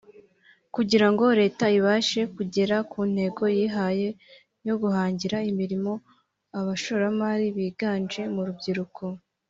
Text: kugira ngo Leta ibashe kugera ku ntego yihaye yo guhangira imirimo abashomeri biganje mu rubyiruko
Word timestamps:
kugira 0.75 1.07
ngo 1.11 1.25
Leta 1.41 1.65
ibashe 1.77 2.21
kugera 2.35 2.75
ku 2.91 2.99
ntego 3.13 3.43
yihaye 3.57 4.07
yo 4.67 4.75
guhangira 4.81 5.37
imirimo 5.51 5.91
abashomeri 6.59 7.47
biganje 7.57 8.21
mu 8.35 8.41
rubyiruko 8.49 9.03